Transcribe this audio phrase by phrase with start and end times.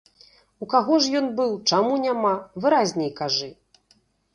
[0.65, 2.35] У каго ж ён быў, чаму няма,
[2.67, 3.57] выразней кажы.